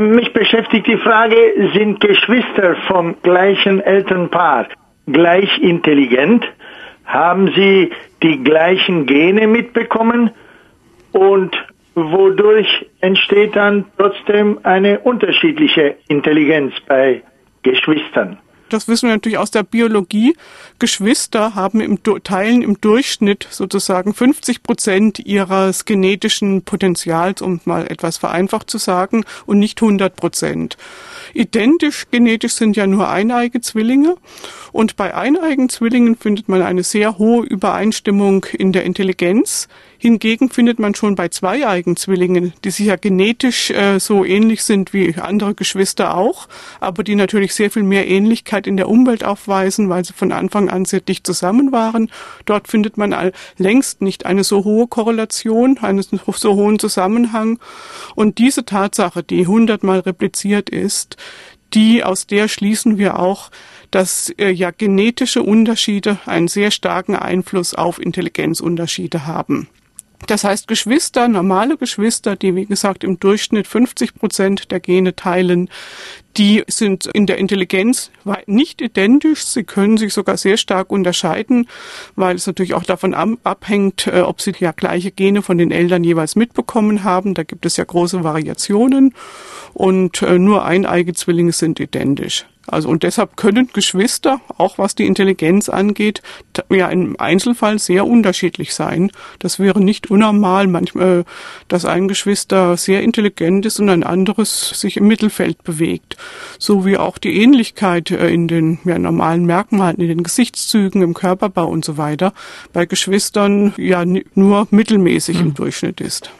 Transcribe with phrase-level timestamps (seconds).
[0.00, 1.36] Mich beschäftigt die Frage,
[1.74, 4.68] sind Geschwister vom gleichen Elternpaar
[5.06, 6.42] gleich intelligent?
[7.04, 7.90] Haben sie
[8.22, 10.30] die gleichen Gene mitbekommen?
[11.12, 11.54] Und
[11.94, 17.22] wodurch entsteht dann trotzdem eine unterschiedliche Intelligenz bei
[17.62, 18.38] Geschwistern?
[18.72, 20.36] Das wissen wir natürlich aus der Biologie,
[20.78, 28.16] Geschwister haben im teilen im Durchschnitt sozusagen 50 Prozent ihres genetischen Potenzials, um mal etwas
[28.16, 30.76] vereinfacht zu sagen, und nicht 100 Prozent.
[31.34, 34.16] Identisch genetisch sind ja nur eineige Zwillinge.
[34.72, 39.68] Und bei eineigen Zwillingen findet man eine sehr hohe Übereinstimmung in der Intelligenz.
[39.98, 44.94] Hingegen findet man schon bei zweieigen Zwillingen, die sich ja genetisch äh, so ähnlich sind
[44.94, 46.48] wie andere Geschwister auch,
[46.80, 50.70] aber die natürlich sehr viel mehr Ähnlichkeit in der Umwelt aufweisen, weil sie von Anfang
[50.70, 52.10] an sehr dicht zusammen waren.
[52.46, 53.14] Dort findet man
[53.58, 57.58] längst nicht eine so hohe Korrelation, einen so hohen Zusammenhang.
[58.14, 61.18] Und diese Tatsache, die hundertmal repliziert ist,
[61.74, 63.50] die aus der schließen wir auch,
[63.90, 69.68] dass äh, ja genetische Unterschiede einen sehr starken Einfluss auf Intelligenzunterschiede haben.
[70.26, 75.70] Das heißt, Geschwister, normale Geschwister, die wie gesagt im Durchschnitt 50 Prozent der Gene teilen,
[76.36, 78.10] die sind in der Intelligenz
[78.46, 79.44] nicht identisch.
[79.44, 81.68] Sie können sich sogar sehr stark unterscheiden,
[82.16, 86.04] weil es natürlich auch davon abhängt, äh, ob sie ja gleiche Gene von den Eltern
[86.04, 87.34] jeweils mitbekommen haben.
[87.34, 89.14] Da gibt es ja große Variationen
[89.74, 92.46] und äh, nur eineige Zwillinge sind identisch.
[92.66, 96.22] Also und deshalb können Geschwister, auch was die Intelligenz angeht,
[96.70, 99.10] ja im Einzelfall sehr unterschiedlich sein.
[99.38, 101.24] Das wäre nicht unnormal, manchmal,
[101.68, 106.16] dass ein Geschwister sehr intelligent ist und ein anderes sich im Mittelfeld bewegt.
[106.58, 111.14] So wie auch die Ähnlichkeit äh, in den ja, normalen Merkmalen, in den Gesichtszügen, im
[111.14, 112.32] Körperbau und so weiter
[112.72, 114.04] bei Geschwistern ja
[114.34, 115.48] nur mittelmäßig mhm.
[115.48, 116.30] im Durchschnitt ist.